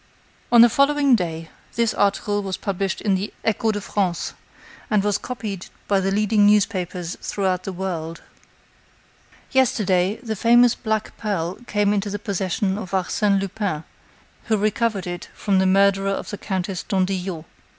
[0.51, 4.33] On the following day, this article was published in the Echo de France,
[4.89, 8.23] and was copied by the leading newspapers throughout the world:
[9.51, 13.83] "Yesterday, the famous black pearl came into the possession of Arsène Lupin,
[14.45, 17.45] who recovered it from the murderer of the Countess d'Andillot.